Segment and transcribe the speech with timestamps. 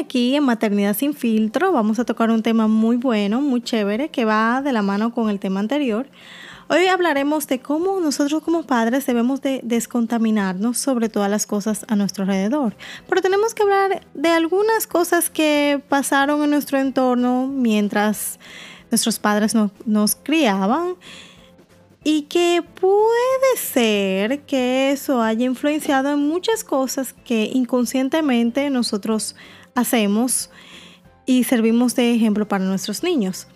[0.00, 4.24] Aquí en Maternidad sin filtro vamos a tocar un tema muy bueno, muy chévere, que
[4.24, 6.08] va de la mano con el tema anterior.
[6.68, 11.94] Hoy hablaremos de cómo nosotros como padres debemos de descontaminarnos sobre todas las cosas a
[11.94, 12.74] nuestro alrededor.
[13.06, 18.38] Pero tenemos que hablar de algunas cosas que pasaron en nuestro entorno mientras
[18.90, 19.54] nuestros padres
[19.84, 20.96] nos criaban
[22.04, 29.34] y que puede ser que eso haya influenciado en muchas cosas que inconscientemente nosotros
[29.74, 30.50] hacemos
[31.24, 33.48] y servimos de ejemplo para nuestros niños.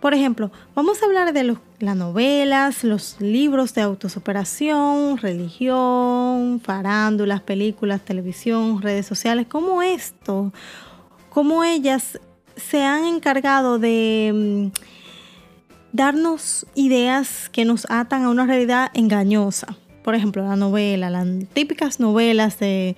[0.00, 8.04] Por ejemplo, vamos a hablar de las novelas, los libros de autosuperación, religión, farándulas, películas,
[8.04, 10.52] televisión, redes sociales, como esto,
[11.30, 12.20] cómo ellas
[12.56, 15.05] se han encargado de mm,
[15.96, 19.76] darnos ideas que nos atan a una realidad engañosa.
[20.04, 22.96] Por ejemplo, la novela, las típicas novelas de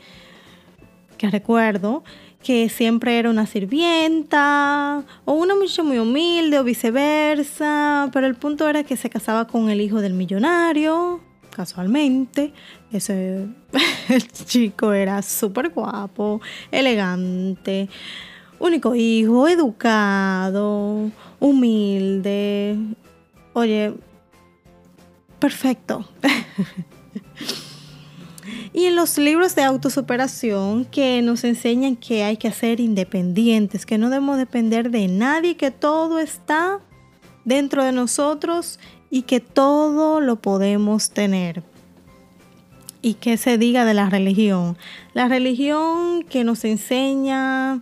[1.16, 2.02] que recuerdo
[2.42, 8.68] que siempre era una sirvienta o una muchacha muy humilde o viceversa, pero el punto
[8.68, 11.20] era que se casaba con el hijo del millonario,
[11.50, 12.52] casualmente.
[12.92, 13.46] Ese
[14.44, 17.88] chico era súper guapo, elegante,
[18.58, 22.76] único hijo, educado, humilde.
[23.52, 23.94] Oye,
[25.38, 26.08] perfecto.
[28.72, 33.98] y en los libros de autosuperación que nos enseñan que hay que ser independientes, que
[33.98, 36.80] no debemos depender de nadie, que todo está
[37.44, 38.78] dentro de nosotros
[39.10, 41.62] y que todo lo podemos tener.
[43.00, 44.76] Y que se diga de la religión.
[45.14, 47.74] La religión que nos enseña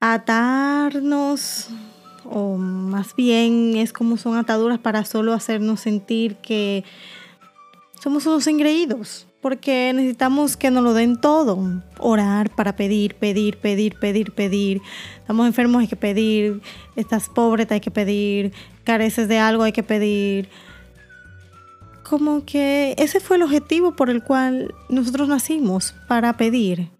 [0.00, 1.70] a atarnos
[2.30, 6.84] o más bien es como son ataduras para solo hacernos sentir que
[8.00, 13.96] somos unos engreídos, porque necesitamos que nos lo den todo, orar para pedir, pedir, pedir,
[13.98, 14.80] pedir, pedir.
[15.18, 16.60] Estamos enfermos, hay que pedir,
[16.96, 18.52] estás pobre, hay que pedir,
[18.84, 20.48] careces de algo, hay que pedir.
[22.08, 26.90] Como que ese fue el objetivo por el cual nosotros nacimos, para pedir.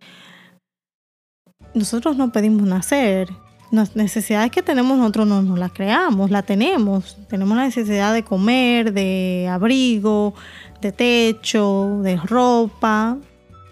[1.75, 3.28] Nosotros no pedimos nacer,
[3.71, 7.19] las necesidades que tenemos nosotros no nos las creamos, las tenemos.
[7.29, 10.34] Tenemos la necesidad de comer, de abrigo,
[10.81, 13.19] de techo, de ropa.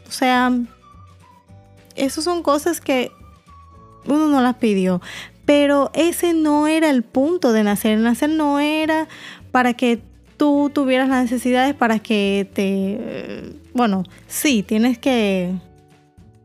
[0.07, 0.53] O sea,
[1.95, 3.11] esas son cosas que
[4.07, 5.01] uno no las pidió.
[5.47, 7.99] Pero ese no era el punto de nacer.
[7.99, 9.09] Nacer no era
[9.51, 10.01] para que
[10.37, 13.55] tú tuvieras las necesidades para que te...
[13.73, 15.55] Bueno, sí, tienes que,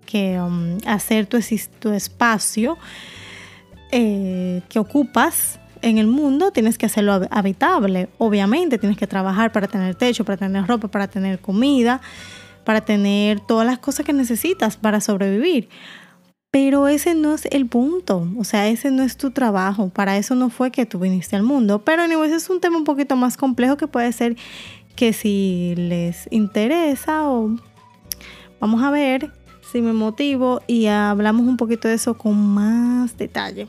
[0.06, 1.40] que um, hacer tu,
[1.80, 2.78] tu espacio
[3.92, 8.10] eh, que ocupas en el mundo, tienes que hacerlo habitable.
[8.18, 12.02] Obviamente, tienes que trabajar para tener techo, para tener ropa, para tener comida,
[12.64, 15.70] para tener todas las cosas que necesitas para sobrevivir.
[16.52, 20.36] Pero ese no es el punto, o sea, ese no es tu trabajo, para eso
[20.36, 21.84] no fue que tú viniste al mundo.
[21.86, 24.36] Pero ese es un tema un poquito más complejo que puede ser
[24.96, 27.56] que si les interesa o
[28.60, 29.32] vamos a ver
[29.72, 33.68] si me motivo y hablamos un poquito de eso con más detalle.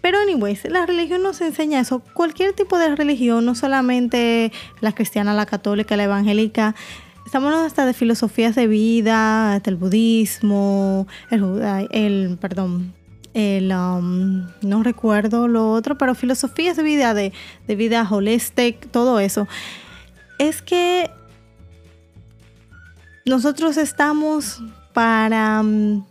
[0.00, 2.00] Pero anyways, la religión nos enseña eso.
[2.14, 6.74] Cualquier tipo de religión, no solamente la cristiana, la católica, la evangélica,
[7.24, 12.92] estamos hasta de filosofías de vida, hasta el budismo, el, el perdón,
[13.34, 17.32] el, um, no recuerdo lo otro, pero filosofías de vida, de,
[17.66, 19.46] de vida holistic, todo eso.
[20.38, 21.10] Es que
[23.24, 24.60] nosotros estamos
[24.92, 26.04] para um,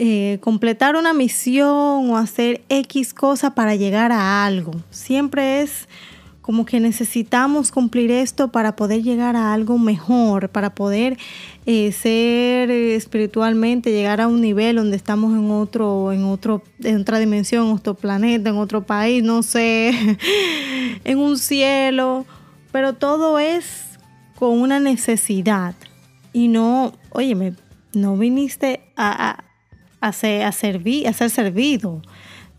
[0.00, 4.70] eh, completar una misión o hacer X cosa para llegar a algo.
[4.90, 5.88] Siempre es
[6.40, 11.18] como que necesitamos cumplir esto para poder llegar a algo mejor, para poder
[11.66, 17.18] eh, ser espiritualmente, llegar a un nivel donde estamos en otro, en otro, en otra
[17.18, 20.16] dimensión, en otro planeta, en otro país, no sé,
[21.04, 22.24] en un cielo.
[22.70, 23.98] Pero todo es
[24.36, 25.74] con una necesidad.
[26.32, 27.54] Y no, óyeme,
[27.94, 29.42] no viniste a
[30.12, 32.02] ser, a servir, a ser servido.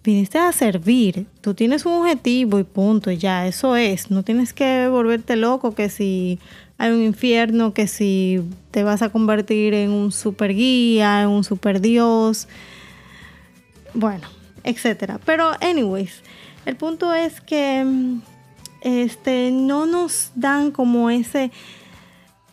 [0.04, 1.26] Viniste a servir.
[1.42, 4.10] Tú tienes un objetivo y punto, ya, eso es.
[4.10, 6.40] No tienes que volverte loco que si
[6.78, 8.42] hay un infierno, que si
[8.72, 12.48] te vas a convertir en un super guía, en un super dios.
[13.94, 14.28] Bueno,
[14.64, 15.20] etcétera.
[15.26, 16.22] Pero, anyways,
[16.66, 17.86] el punto es que
[18.82, 21.52] este, no nos dan como ese,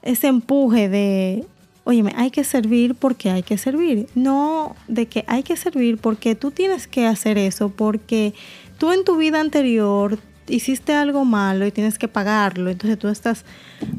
[0.03, 1.45] ese empuje de
[1.89, 4.09] Óyeme, hay que servir porque hay que servir.
[4.17, 8.35] No de que hay que servir porque tú tienes que hacer eso, porque
[8.77, 10.19] tú en tu vida anterior
[10.49, 13.45] hiciste algo malo y tienes que pagarlo, entonces tú estás,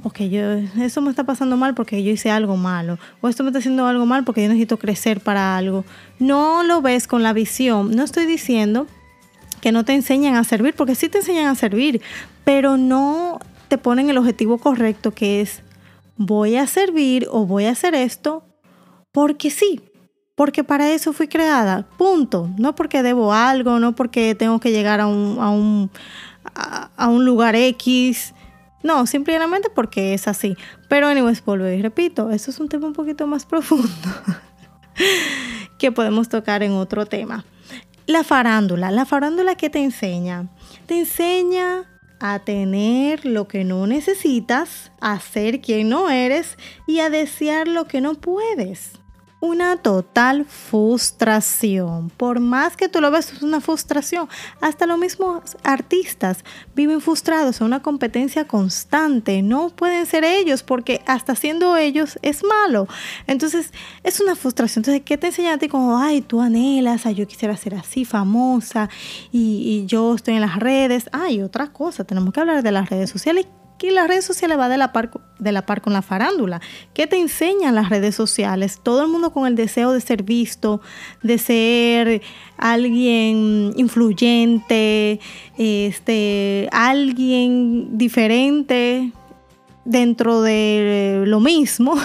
[0.04, 0.52] ok, yo,
[0.82, 3.86] eso me está pasando mal porque yo hice algo malo, o esto me está haciendo
[3.86, 5.86] algo mal porque yo necesito crecer para algo.
[6.20, 7.96] No lo ves con la visión.
[7.96, 8.86] No estoy diciendo
[9.62, 12.02] que no te enseñan a servir, porque sí te enseñan a servir,
[12.44, 13.40] pero no
[13.70, 15.62] te ponen el objetivo correcto que es
[16.18, 18.44] voy a servir o voy a hacer esto
[19.12, 19.82] porque sí,
[20.38, 22.50] porque para eso fui creada, punto.
[22.60, 25.90] No porque debo algo, no porque tengo que llegar a un, a un,
[26.96, 28.36] a, un lugar X.
[28.84, 30.56] No, simplemente porque es así.
[30.90, 33.90] Pero anyways, vuelvo y repito, eso es un tema un poquito más profundo
[35.80, 37.44] que podemos tocar en otro tema.
[38.06, 40.50] La farándula, la farándula que te enseña,
[40.86, 47.10] te enseña a tener lo que no necesitas, a ser quien no eres y a
[47.10, 49.00] desear lo que no puedes
[49.40, 52.10] una total frustración.
[52.10, 54.28] Por más que tú lo ves, es una frustración.
[54.62, 56.44] Hasta los mismos artistas
[56.76, 59.44] viven frustrados en una competencia constante.
[59.44, 62.88] No pueden ser ellos porque hasta siendo ellos es malo.
[63.28, 63.72] Entonces,
[64.04, 64.82] es una frustración.
[64.82, 65.68] Entonces, ¿qué te enseña a ti?
[65.68, 68.90] Como, ay, tú anhelas, ay, yo quisiera ser así, famosa,
[69.32, 71.10] y, y yo estoy en las redes.
[71.12, 73.46] Ay, otra cosa, tenemos que hablar de las redes sociales
[73.78, 76.62] que las redes sociales va de la, par, de la par con la farándula.
[76.94, 78.80] ¿Qué te enseñan las redes sociales?
[78.82, 80.82] Todo el mundo con el deseo de ser visto,
[81.24, 82.22] de ser
[82.58, 85.20] alguien influyente,
[85.58, 89.12] este, alguien diferente
[89.86, 91.96] dentro de lo mismo.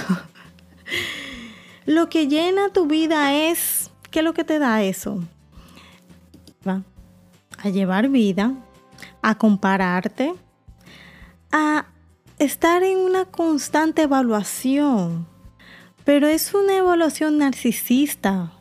[1.87, 5.23] lo que llena tu vida es, ¿qué es lo que te da eso?
[6.67, 6.83] Va
[7.59, 8.53] a llevar vida,
[9.23, 10.35] a compararte,
[11.53, 11.87] a
[12.39, 15.27] estar en una constante evaluación,
[16.05, 18.53] pero es una evaluación narcisista.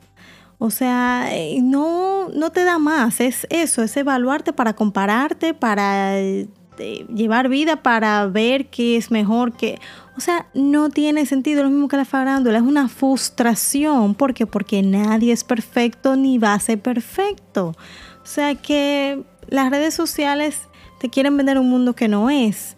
[0.59, 6.19] O sea, eh, no, no te da más, es eso, es evaluarte para compararte, para
[6.19, 6.47] eh,
[7.11, 9.79] llevar vida, para ver qué es mejor, que,
[10.15, 14.45] o sea, no tiene sentido lo mismo que la farándula, es una frustración, ¿por qué?
[14.45, 17.75] Porque nadie es perfecto ni va a ser perfecto.
[18.21, 20.67] O sea que las redes sociales
[21.01, 22.77] te quieren vender un mundo que no es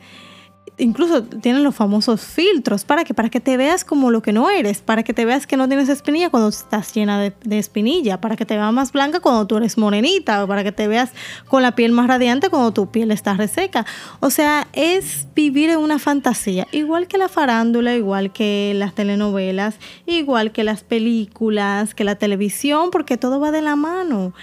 [0.77, 2.83] incluso tienen los famosos filtros.
[2.83, 4.81] ¿Para que Para que te veas como lo que no eres.
[4.81, 8.19] Para que te veas que no tienes espinilla cuando estás llena de, espinilla.
[8.19, 10.43] Para que te veas más blanca cuando tú eres morenita.
[10.43, 11.11] O para que te veas
[11.47, 13.85] con la piel más radiante cuando tu piel está reseca.
[14.19, 16.67] O sea, es vivir en una fantasía.
[16.71, 19.75] Igual que la farándula, igual que las telenovelas,
[20.05, 24.33] igual que las películas, que la televisión, porque todo va de la mano.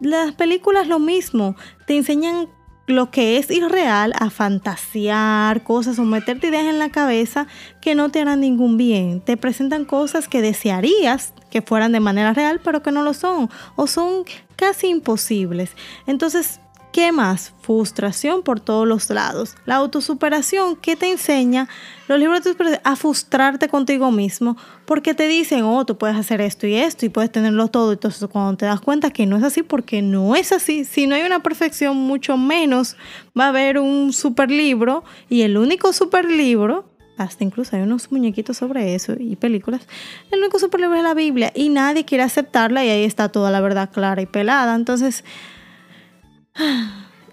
[0.00, 1.56] Las películas lo mismo.
[1.86, 2.48] Te enseñan
[2.90, 7.46] lo que es irreal a fantasear cosas o meterte ideas en la cabeza
[7.80, 9.20] que no te harán ningún bien.
[9.20, 13.50] Te presentan cosas que desearías que fueran de manera real, pero que no lo son
[13.76, 14.24] o son
[14.56, 15.72] casi imposibles.
[16.06, 16.60] Entonces,
[16.92, 17.52] ¿Qué más?
[17.60, 19.54] Frustración por todos los lados.
[19.64, 21.68] La autosuperación, ¿qué te enseña?
[22.08, 22.40] Los libros
[22.82, 24.56] a frustrarte contigo mismo
[24.86, 27.92] porque te dicen, oh, tú puedes hacer esto y esto y puedes tenerlo todo.
[27.92, 31.14] Entonces, cuando te das cuenta que no es así, porque no es así, si no
[31.14, 32.96] hay una perfección, mucho menos
[33.38, 36.86] va a haber un super libro y el único super libro
[37.18, 39.86] hasta incluso hay unos muñequitos sobre eso y películas.
[40.32, 43.50] El único super libro es la Biblia y nadie quiere aceptarla y ahí está toda
[43.50, 44.74] la verdad clara y pelada.
[44.74, 45.22] Entonces,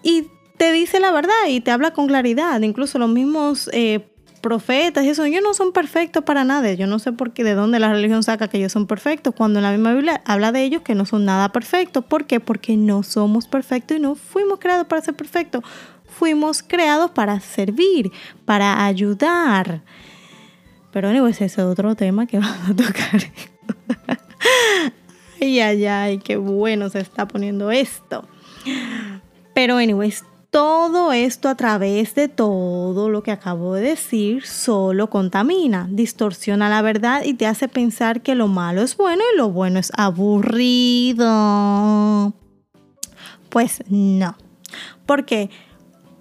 [0.04, 0.28] y
[0.58, 2.62] te dice la verdad y te habla con claridad.
[2.62, 4.08] Incluso los mismos eh,
[4.42, 6.72] profetas y eso, ellos no son perfectos para nada.
[6.74, 9.60] Yo no sé por qué, de dónde la religión saca que ellos son perfectos, cuando
[9.60, 12.06] en la misma Biblia habla de ellos que no son nada perfectos.
[12.06, 12.40] ¿Por qué?
[12.40, 15.64] Porque no somos perfectos y no fuimos creados para ser perfectos.
[16.06, 18.12] Fuimos creados para servir,
[18.46, 19.84] para ayudar.
[20.92, 23.22] Pero anyways, ese es otro tema que vamos a tocar.
[25.42, 28.28] ay, ay, ay, qué bueno se está poniendo esto.
[29.58, 35.88] Pero, anyways, todo esto a través de todo lo que acabo de decir solo contamina,
[35.90, 39.80] distorsiona la verdad y te hace pensar que lo malo es bueno y lo bueno
[39.80, 41.26] es aburrido.
[43.50, 44.38] Pues no.
[45.08, 45.50] Porque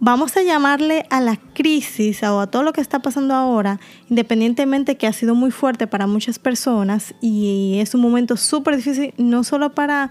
[0.01, 4.97] vamos a llamarle a la crisis o a todo lo que está pasando ahora, independientemente
[4.97, 9.45] que ha sido muy fuerte para muchas personas y es un momento súper difícil, no
[9.45, 10.11] solo para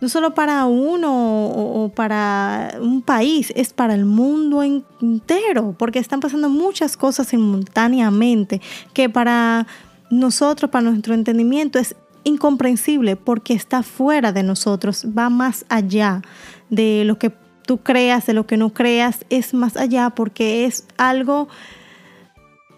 [0.00, 6.20] no solo para uno o, para un país, es para el mundo entero, porque están
[6.20, 8.60] pasando muchas cosas simultáneamente
[8.92, 9.66] que para
[10.10, 16.22] nosotros, para nuestro entendimiento, es incomprensible porque está fuera de nosotros, va más allá
[16.68, 17.32] de lo que
[17.66, 21.48] tú creas, de lo que no creas, es más allá porque es algo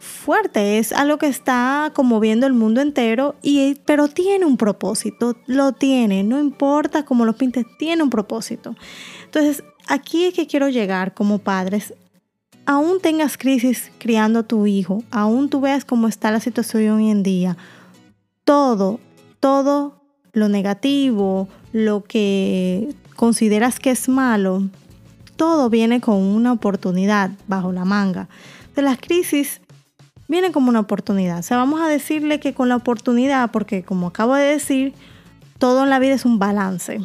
[0.02, 5.72] fuerte, es algo que está conmoviendo el mundo entero, y, pero tiene un propósito, lo
[5.72, 8.74] tiene, no importa cómo lo pintes, tiene un propósito.
[9.24, 11.94] Entonces, aquí es que quiero llegar como padres.
[12.66, 17.10] Aún tengas crisis criando a tu hijo, aún tú veas cómo está la situación hoy
[17.10, 17.56] en día,
[18.44, 18.98] todo,
[19.38, 24.64] todo lo negativo, lo que consideras que es malo,
[25.36, 28.28] todo viene con una oportunidad bajo la manga.
[28.74, 29.60] De las crisis
[30.28, 31.38] vienen como una oportunidad.
[31.38, 34.94] O sea, vamos a decirle que con la oportunidad, porque como acabo de decir,
[35.58, 37.00] todo en la vida es un balance.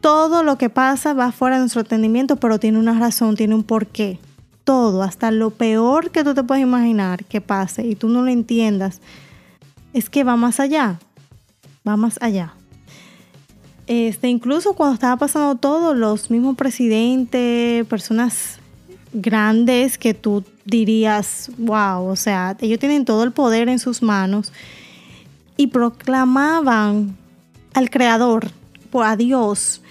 [0.00, 3.64] Todo lo que pasa va fuera de nuestro entendimiento, pero tiene una razón, tiene un
[3.64, 4.18] porqué.
[4.64, 8.30] Todo, hasta lo peor que tú te puedes imaginar que pase y tú no lo
[8.30, 9.00] entiendas,
[9.92, 10.98] es que va más allá.
[11.86, 12.54] Va más allá.
[13.86, 18.59] Este, incluso cuando estaba pasando todo, los mismos presidentes, personas
[19.12, 24.52] grandes que tú dirías, wow, o sea, ellos tienen todo el poder en sus manos
[25.56, 27.16] y proclamaban
[27.74, 28.50] al Creador,
[28.92, 29.82] a Dios,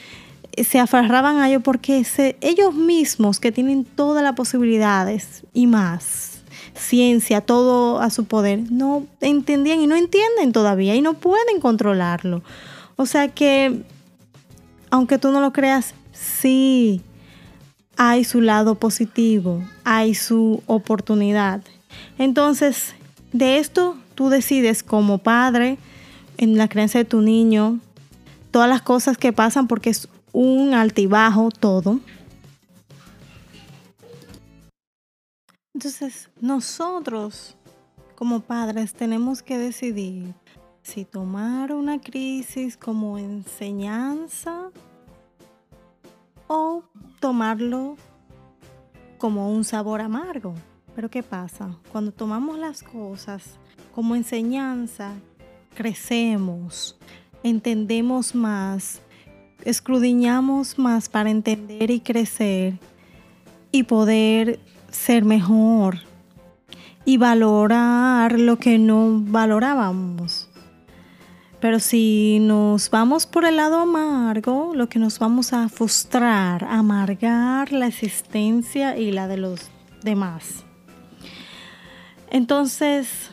[0.63, 2.05] se aferraban a ellos porque
[2.41, 6.41] ellos mismos que tienen todas las posibilidades y más,
[6.75, 12.41] ciencia, todo a su poder, no entendían y no entienden todavía y no pueden controlarlo.
[12.95, 13.83] O sea que,
[14.89, 17.01] aunque tú no lo creas, sí
[18.01, 21.61] hay su lado positivo, hay su oportunidad.
[22.17, 22.95] Entonces,
[23.33, 25.77] de esto tú decides como padre,
[26.37, 27.81] en la creencia de tu niño,
[28.51, 31.99] todas las cosas que pasan porque es un altibajo todo.
[35.73, 37.57] Entonces, nosotros
[38.15, 40.33] como padres tenemos que decidir
[40.83, 44.69] si tomar una crisis como enseñanza
[46.47, 46.83] o
[47.19, 47.97] tomarlo
[49.17, 50.53] como un sabor amargo.
[50.95, 51.75] Pero ¿qué pasa?
[51.91, 53.43] Cuando tomamos las cosas
[53.93, 55.13] como enseñanza,
[55.75, 56.97] crecemos,
[57.43, 59.01] entendemos más,
[59.63, 62.79] escudriñamos más para entender y crecer
[63.71, 64.59] y poder
[64.89, 65.99] ser mejor
[67.05, 70.48] y valorar lo que no valorábamos.
[71.59, 77.73] Pero si nos vamos por el lado amargo, lo que nos vamos a frustrar, amargar
[77.73, 79.69] la existencia y la de los
[80.01, 80.63] demás.
[82.31, 83.31] Entonces,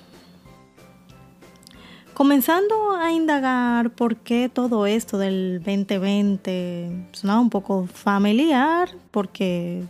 [2.15, 9.85] comenzando a indagar por qué todo esto del 2020 sonaba un poco familiar, porque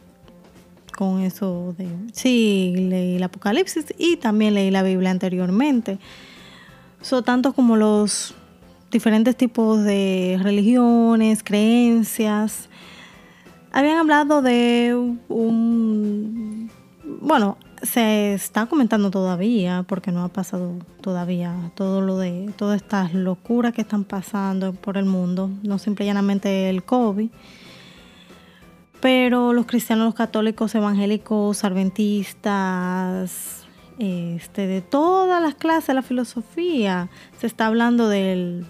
[0.94, 5.98] con eso de, sí, leí el Apocalipsis y también leí la Biblia anteriormente.
[7.00, 8.34] So, tanto como los
[8.90, 12.68] diferentes tipos de religiones, creencias,
[13.72, 14.94] habían hablado de
[15.28, 16.70] un,
[17.20, 23.12] bueno, se está comentando todavía, porque no ha pasado todavía todo lo de todas estas
[23.12, 27.28] locuras que están pasando por el mundo, no simple llanamente el COVID.
[29.00, 33.65] Pero los cristianos, los católicos, evangélicos, adventistas,
[33.98, 37.08] este, de todas las clases de la filosofía.
[37.38, 38.66] Se está hablando del,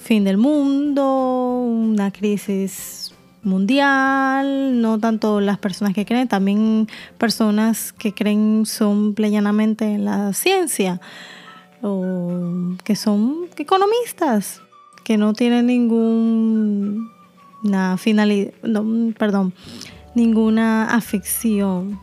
[0.00, 6.88] fin del mundo, una crisis mundial, no tanto las personas que creen, también
[7.18, 11.00] personas que creen son plenamente en la ciencia
[11.82, 14.60] o que son economistas,
[15.04, 17.08] que no tienen ninguna
[17.96, 18.52] finalidad,
[19.16, 19.54] perdón,
[20.14, 22.00] ninguna afición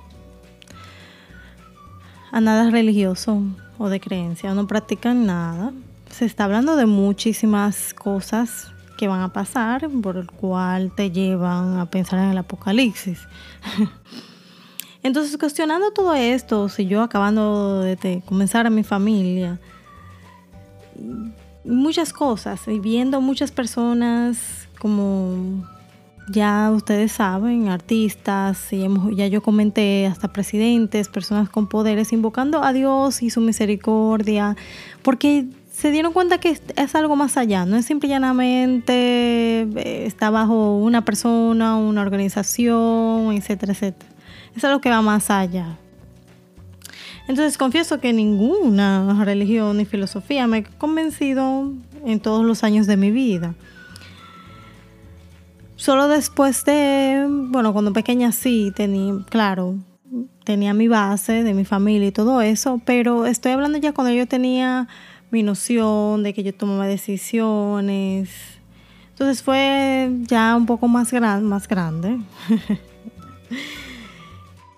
[2.35, 3.41] a nada religioso
[3.77, 5.71] o de creencia, no practican nada.
[6.11, 11.79] Se está hablando de muchísimas cosas que van a pasar, por el cual te llevan
[11.79, 13.19] a pensar en el apocalipsis.
[15.01, 19.57] Entonces, cuestionando todo esto, si yo acabando de comenzar a mi familia,
[21.63, 25.65] muchas cosas, y viendo muchas personas como
[26.27, 32.73] ya ustedes saben, artistas, y ya yo comenté hasta presidentes, personas con poderes, invocando a
[32.73, 34.55] Dios y su misericordia,
[35.03, 38.93] porque se dieron cuenta que es, algo más allá, no es simple y llanamente
[39.61, 44.11] eh, está bajo una persona, una organización, etcétera, etcétera.
[44.55, 45.77] Es algo que va más allá.
[47.27, 51.71] Entonces confieso que ninguna religión ni filosofía me ha convencido
[52.05, 53.53] en todos los años de mi vida.
[55.77, 59.75] Solo después de, bueno, cuando pequeña sí tenía, claro,
[60.45, 64.25] tenía mi base de mi familia y todo eso, pero estoy hablando ya cuando yo
[64.25, 64.87] tenía
[65.31, 68.29] mi noción de que yo tomaba decisiones.
[69.09, 72.19] Entonces fue ya un poco más, más grande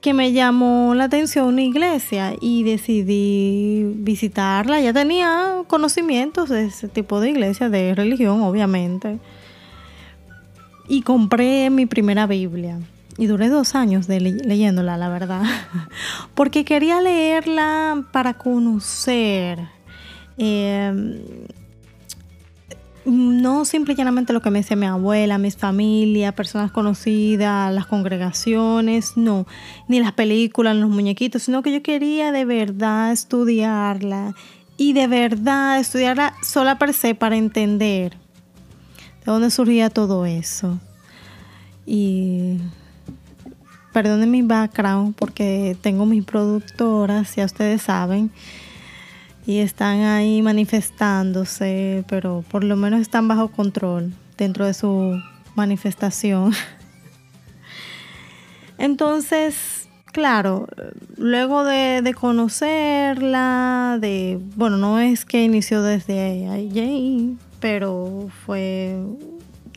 [0.01, 4.79] que me llamó la atención una iglesia y decidí visitarla.
[4.81, 9.19] Ya tenía conocimientos de ese tipo de iglesia, de religión, obviamente
[10.87, 12.79] y compré mi primera Biblia.
[13.17, 15.43] Y duré dos años leyéndola, la verdad.
[16.35, 19.59] Porque quería leerla para conocer.
[20.37, 21.15] Em,
[23.05, 27.87] no simple y llanamente lo que me decía mi abuela, mis familias, personas conocidas, las
[27.87, 29.47] congregaciones, no,
[29.87, 34.35] ni las películas, los muñequitos, sino que yo quería de verdad estudiarla
[34.75, 38.26] y de verdad estudiarla sola per se para entender
[39.27, 40.79] de dónde surgía todo eso.
[41.85, 42.59] Y
[43.91, 48.31] perdonen mi background porque tengo mis productoras, ya ustedes saben
[49.45, 55.21] y están ahí manifestándose, pero por lo menos están bajo control dentro de su
[55.55, 56.53] manifestación.
[58.77, 60.67] Entonces, claro,
[61.17, 68.95] luego de, conocerla, de, bueno, no es que inició desde ahí, pero fue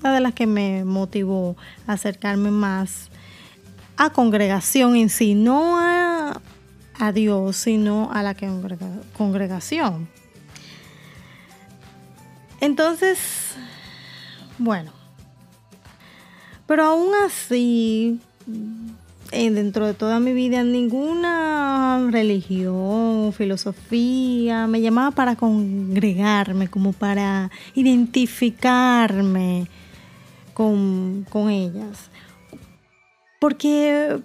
[0.00, 1.56] una de las que me motivó
[1.86, 3.10] a acercarme más
[3.96, 6.40] a congregación en sí, no a
[7.00, 8.36] a Dios, sino a la
[9.16, 10.06] congregación.
[12.60, 13.18] Entonces,
[14.58, 14.92] bueno,
[16.66, 18.20] pero aún así,
[19.32, 27.50] eh, dentro de toda mi vida, ninguna religión, filosofía me llamaba para congregarme, como para
[27.74, 29.68] identificarme
[30.52, 32.10] con, con ellas.
[33.40, 34.20] Porque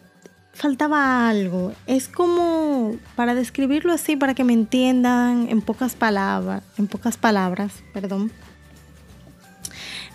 [0.55, 1.74] faltaba algo.
[1.85, 7.83] Es como, para describirlo así, para que me entiendan en pocas palabras, en pocas palabras,
[7.93, 8.31] perdón.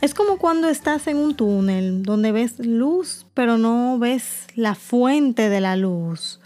[0.01, 5.51] Es como cuando estás en un túnel donde ves luz, pero no ves la fuente
[5.51, 6.41] de la luz.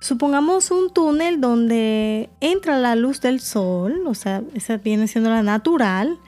[0.00, 5.42] Supongamos un túnel donde entra la luz del sol, o sea, esa viene siendo la
[5.42, 6.20] natural,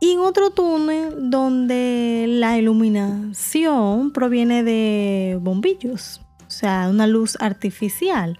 [0.00, 8.38] y otro túnel donde la iluminación proviene de bombillos, o sea, una luz artificial.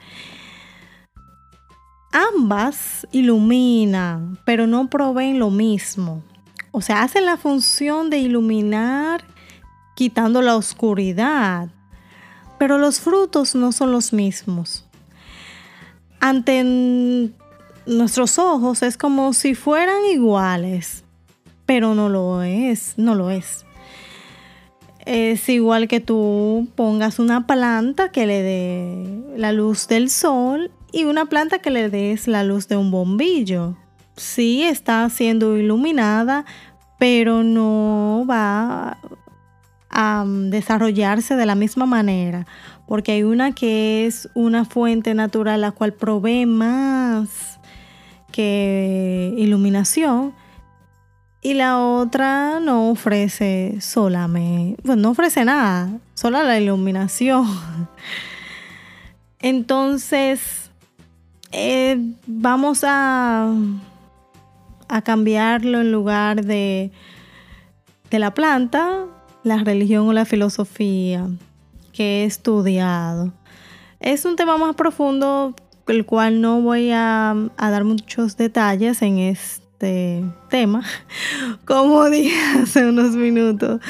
[2.11, 6.23] Ambas iluminan, pero no proveen lo mismo.
[6.73, 9.25] O sea, hacen la función de iluminar
[9.95, 11.69] quitando la oscuridad,
[12.59, 14.87] pero los frutos no son los mismos.
[16.21, 17.33] Ante
[17.87, 21.05] nuestros ojos es como si fueran iguales,
[21.67, 23.65] pero no lo es, no lo es.
[25.07, 31.05] Es igual que tú pongas una planta que le dé la luz del sol y
[31.05, 33.77] una planta que le des la luz de un bombillo.
[34.17, 36.45] Sí está siendo iluminada,
[36.99, 38.99] pero no va
[39.91, 42.47] a desarrollarse de la misma manera,
[42.87, 47.59] porque hay una que es una fuente natural la cual provee más
[48.31, 50.33] que iluminación
[51.43, 57.47] y la otra no ofrece solamente, pues no ofrece nada, solo la iluminación.
[59.41, 60.71] Entonces,
[61.51, 63.51] eh, vamos a,
[64.91, 66.91] a cambiarlo en lugar de,
[68.11, 69.07] de la planta,
[69.45, 71.29] la religión o la filosofía
[71.93, 73.33] que he estudiado.
[74.01, 75.55] Es un tema más profundo,
[75.87, 80.85] el cual no voy a, a dar muchos detalles en este tema,
[81.65, 83.81] como dije hace unos minutos,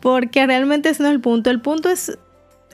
[0.00, 1.50] porque realmente ese no es el punto.
[1.50, 2.18] El punto es,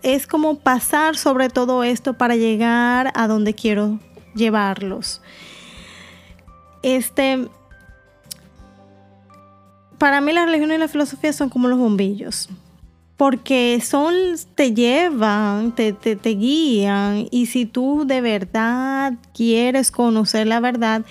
[0.02, 3.98] es como pasar sobre todo esto para llegar a donde quiero
[4.34, 5.20] llevarlos.
[6.82, 7.48] Este,
[10.04, 12.50] para mí la religión y la filosofía son como los bombillos
[13.16, 14.12] porque son,
[14.54, 21.06] te llevan, te, te, te, guían y si tú de verdad quieres conocer la verdad,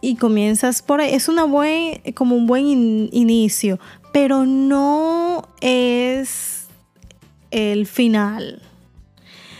[0.00, 1.12] y comienzas por ahí.
[1.12, 3.78] Es una buen, como un buen inicio,
[4.14, 6.68] pero no es
[7.50, 8.62] el final.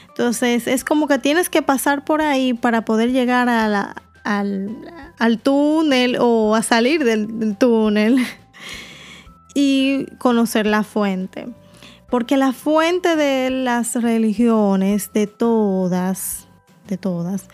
[0.09, 5.39] Entonces es como que tienes que pasar por ahí para poder llegar a la, al,
[5.43, 8.19] túnel o a salir del, del túnel
[9.55, 11.49] y conocer la fuente.
[12.11, 16.49] Porque la fuente de las religiones, de todas,
[16.89, 17.49] de todas,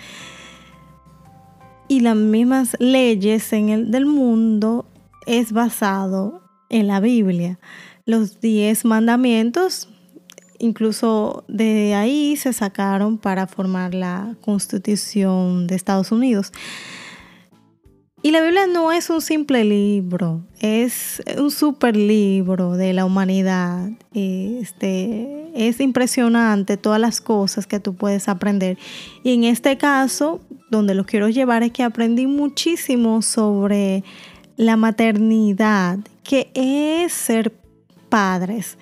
[1.88, 4.86] y las mismas leyes en el, del mundo
[5.26, 7.58] es basado en la Biblia.
[8.06, 9.88] Los diez mandamientos,
[10.60, 16.52] incluso de ahí se sacaron para formar la constitución de Estados Unidos.
[18.22, 23.88] Y la Biblia no es un simple libro, es un super libro de la humanidad.
[24.12, 28.76] Este, es impresionante todas las cosas que tú puedes aprender.
[29.24, 34.04] Y en este caso, donde lo quiero llevar es que aprendí muchísimo sobre
[34.56, 37.54] la maternidad, que es ser
[38.10, 38.76] padres.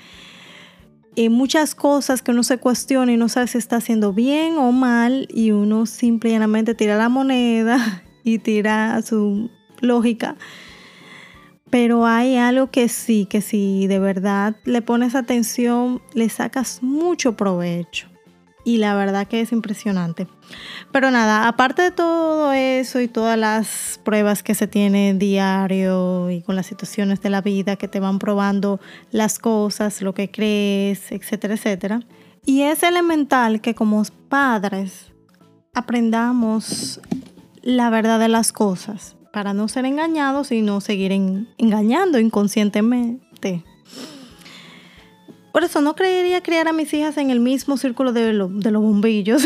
[1.18, 4.70] Y muchas cosas que uno se cuestiona y no sabe si está haciendo bien o
[4.70, 9.50] mal y uno simplemente tira la moneda y tira su
[9.80, 10.36] lógica.
[11.70, 17.36] Pero hay algo que sí, que si de verdad le pones atención, le sacas mucho
[17.36, 18.06] provecho.
[18.68, 20.26] Y la verdad que es impresionante.
[20.92, 26.42] Pero nada, aparte de todo eso y todas las pruebas que se tienen diario y
[26.42, 28.78] con las situaciones de la vida que te van probando
[29.10, 32.00] las cosas, lo que crees, etcétera, etcétera.
[32.44, 35.12] Y es elemental que como padres
[35.72, 37.00] aprendamos
[37.62, 43.64] la verdad de las cosas para no ser engañados y no seguir engañando inconscientemente.
[45.52, 48.82] Por eso no creería criar a mis hijas en el mismo círculo de, de los
[48.82, 49.42] bombillos.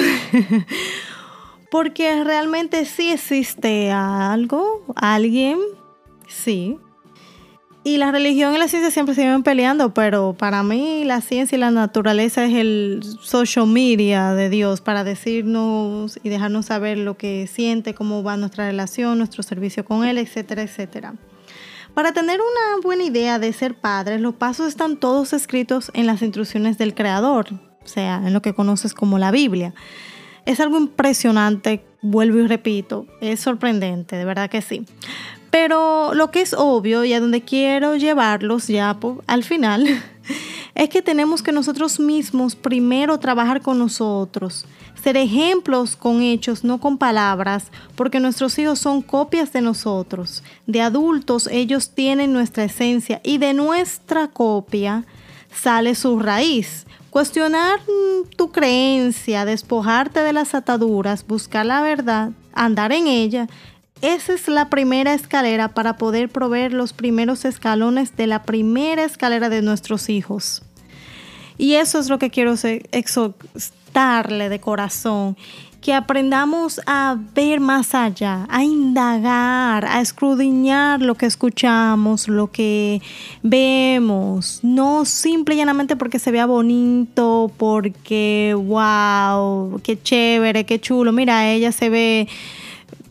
[1.70, 5.58] Porque realmente sí existe algo, alguien,
[6.28, 6.78] sí,
[7.84, 11.56] y la religión y la ciencia siempre se viven peleando, pero para mí la ciencia
[11.56, 17.16] y la naturaleza es el social media de Dios para decirnos y dejarnos saber lo
[17.16, 21.14] que siente, cómo va nuestra relación, nuestro servicio con Él, etcétera, etcétera.
[21.94, 26.22] Para tener una buena idea de ser padres, los pasos están todos escritos en las
[26.22, 29.74] instrucciones del Creador, o sea, en lo que conoces como la Biblia.
[30.46, 34.86] Es algo impresionante, vuelvo y repito, es sorprendente, de verdad que sí.
[35.50, 39.86] Pero lo que es obvio y a donde quiero llevarlos ya al final
[40.74, 44.64] es que tenemos que nosotros mismos primero trabajar con nosotros,
[45.02, 50.42] ser ejemplos con hechos, no con palabras, porque nuestros hijos son copias de nosotros.
[50.66, 55.04] De adultos ellos tienen nuestra esencia y de nuestra copia
[55.54, 56.86] sale su raíz.
[57.10, 57.78] Cuestionar
[58.36, 63.48] tu creencia, despojarte de las ataduras, buscar la verdad, andar en ella
[64.02, 69.48] esa es la primera escalera para poder proveer los primeros escalones de la primera escalera
[69.48, 70.62] de nuestros hijos.
[71.56, 72.54] Y eso es lo que quiero
[72.90, 75.36] exhortarle de corazón,
[75.80, 83.02] que aprendamos a ver más allá, a indagar, a escudriñar lo que escuchamos, lo que
[83.42, 91.12] vemos, no simple y llanamente porque se vea bonito, porque wow, qué chévere, qué chulo,
[91.12, 92.28] mira, ella se ve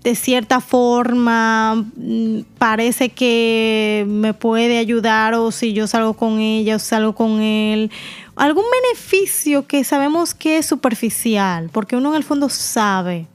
[0.03, 6.77] de cierta forma mm, parece que me puede ayudar o si yo salgo con ella
[6.77, 7.91] o salgo con él.
[8.35, 13.27] Algún beneficio que sabemos que es superficial, porque uno en el fondo sabe.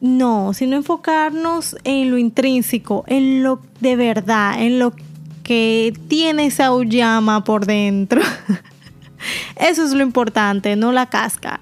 [0.00, 4.92] No, sino enfocarnos en lo intrínseco, en lo de verdad, en lo
[5.42, 8.20] que tiene esa llama por dentro.
[9.56, 11.60] Eso es lo importante, no la casca.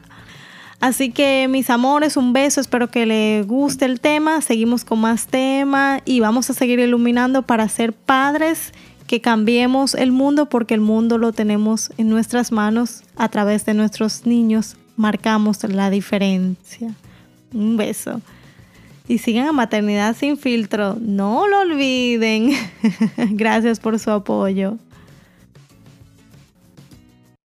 [0.82, 5.28] Así que mis amores, un beso, espero que les guste el tema, seguimos con más
[5.28, 8.72] tema y vamos a seguir iluminando para ser padres
[9.06, 13.74] que cambiemos el mundo porque el mundo lo tenemos en nuestras manos a través de
[13.74, 16.92] nuestros niños, marcamos la diferencia.
[17.54, 18.20] Un beso.
[19.06, 22.54] Y sigan a Maternidad sin filtro, no lo olviden.
[23.30, 24.78] Gracias por su apoyo.